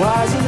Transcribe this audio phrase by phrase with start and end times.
[0.00, 0.47] on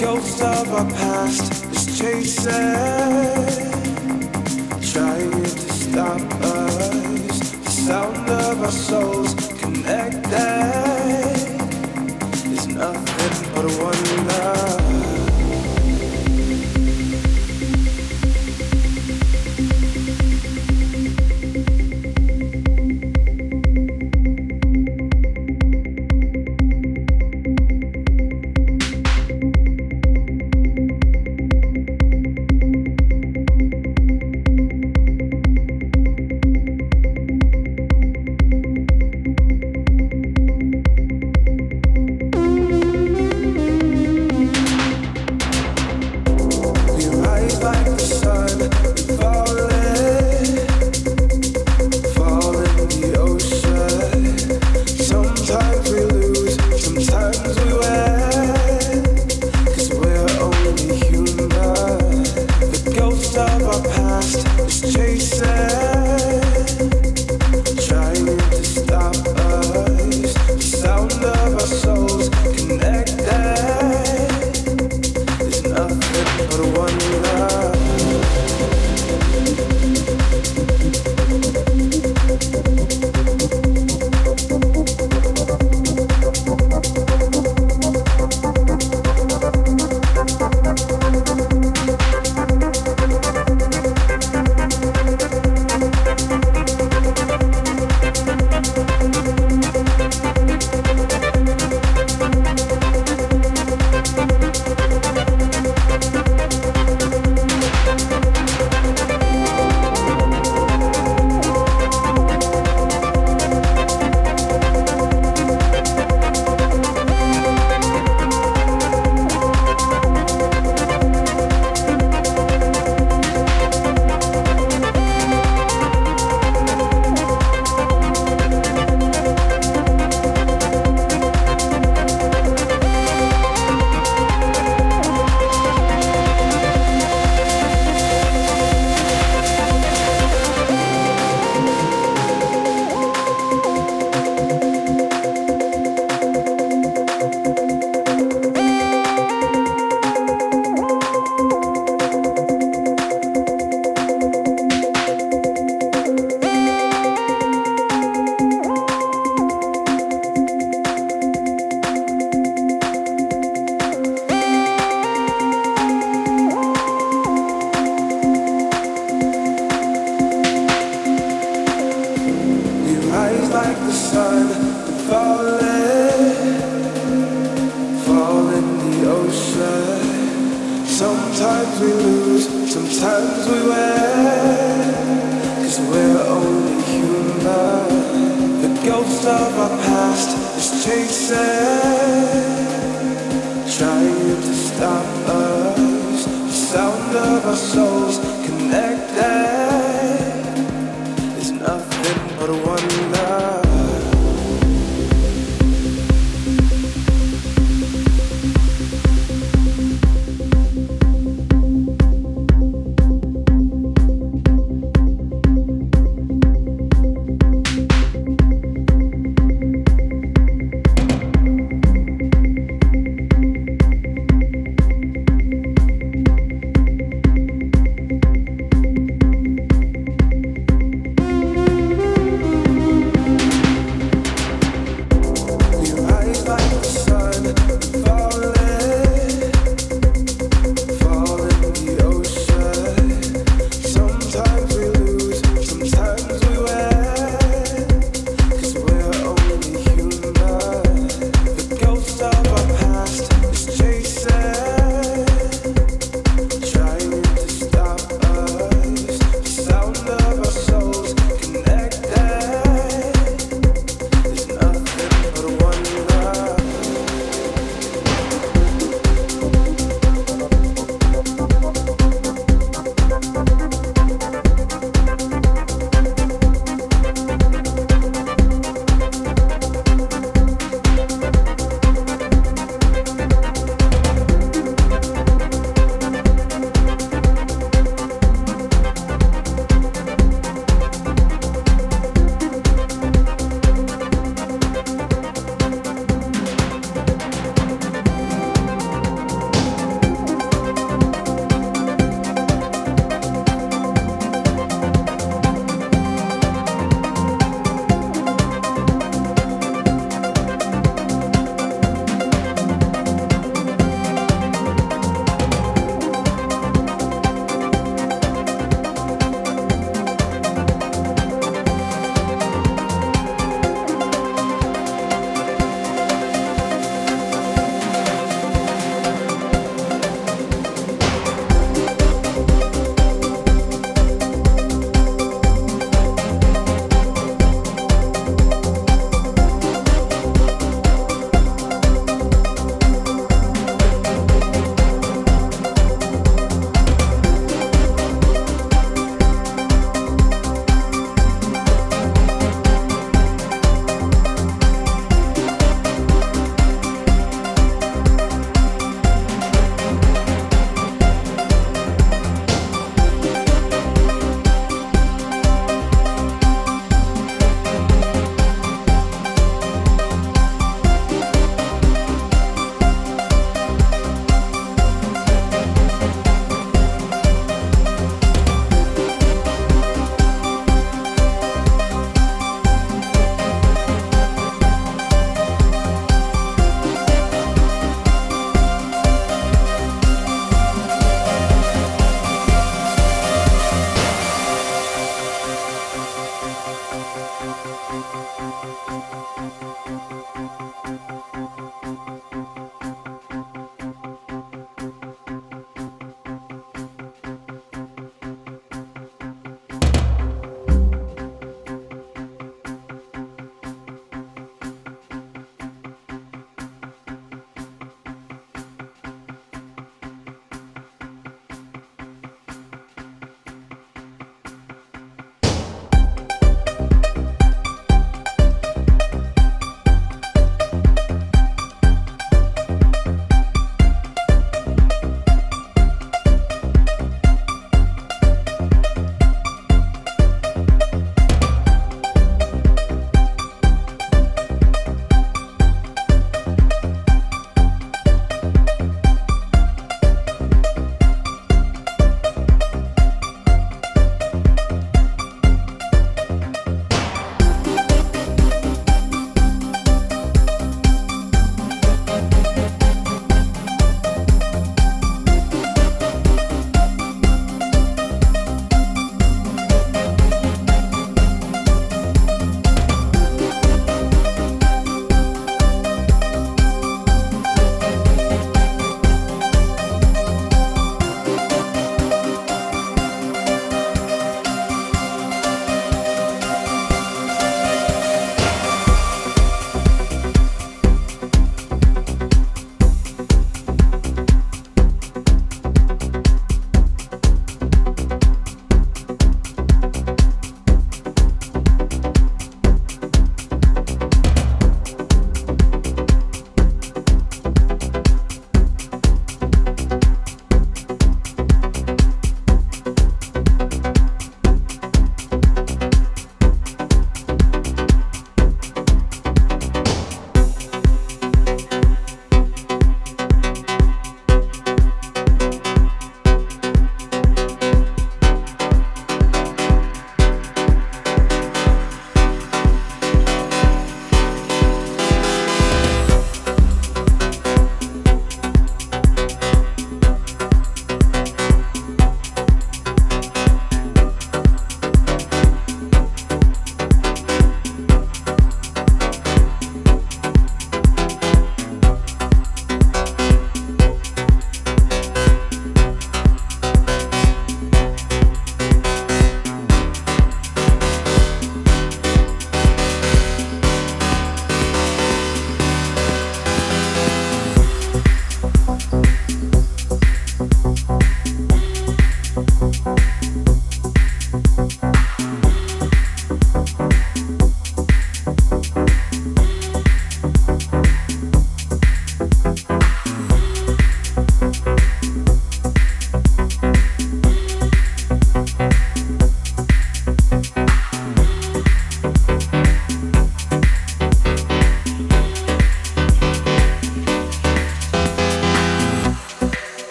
[0.00, 2.52] Ghosts of our past is chasing,
[4.92, 7.38] trying to stop us.
[7.50, 10.55] The sound of our souls connected.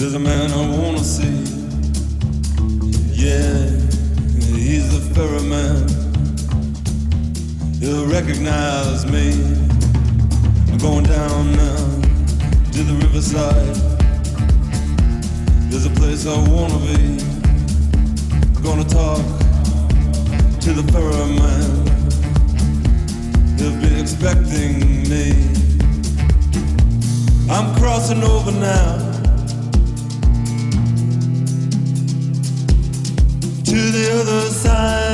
[0.00, 1.26] Wanna see.
[3.12, 3.66] Yeah,
[4.54, 5.88] he's the ferryman.
[7.80, 9.32] He'll recognize me.
[10.70, 12.00] I'm going down now
[12.74, 13.74] to the riverside.
[15.68, 17.18] There's a place I wanna be.
[18.54, 19.24] I'm Gonna talk
[20.60, 21.70] to the ferryman.
[23.58, 25.32] He'll be expecting me.
[27.50, 29.07] I'm crossing over now.
[33.68, 35.07] To the other side.